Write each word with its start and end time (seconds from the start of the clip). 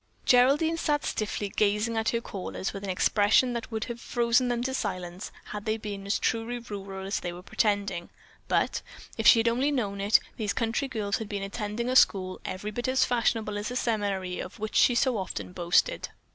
Geraldine 0.25 0.77
sat 0.77 1.05
stiffly 1.05 1.47
gazing 1.49 1.95
at 1.95 2.09
her 2.09 2.21
callers 2.21 2.73
with 2.73 2.83
an 2.83 2.89
expression 2.89 3.53
that 3.53 3.69
would 3.71 3.83
have 3.83 4.01
frozen 4.01 4.47
them 4.47 4.63
to 4.63 4.73
silence 4.73 5.31
had 5.49 5.65
they 5.65 5.77
been 5.77 6.07
as 6.07 6.17
truly 6.17 6.57
rural 6.57 7.05
as 7.05 7.19
they 7.19 7.31
were 7.31 7.43
pretending, 7.43 8.09
but, 8.47 8.81
if 9.19 9.27
she 9.27 9.37
had 9.37 9.47
only 9.47 9.69
known 9.69 10.01
it, 10.01 10.19
these 10.37 10.53
country 10.53 10.87
girls 10.87 11.17
had 11.17 11.29
been 11.29 11.43
attending 11.43 11.87
a 11.87 11.95
school 11.95 12.41
every 12.45 12.71
bit 12.71 12.87
as 12.87 13.05
fashionable 13.05 13.59
as 13.59 13.67
the 13.67 13.75
seminary 13.75 14.39
of 14.39 14.57
which 14.57 14.73
she 14.75 14.95
so 14.95 15.17
often 15.19 15.53
boasted. 15.53 16.09